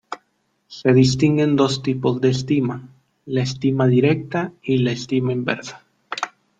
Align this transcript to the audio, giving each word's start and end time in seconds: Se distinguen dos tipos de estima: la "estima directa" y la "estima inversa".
Se 0.67 0.93
distinguen 0.93 1.55
dos 1.55 1.83
tipos 1.83 2.19
de 2.21 2.29
estima: 2.29 2.89
la 3.27 3.43
"estima 3.43 3.85
directa" 3.85 4.51
y 4.63 4.79
la 4.79 4.93
"estima 4.93 5.31
inversa". 5.31 5.83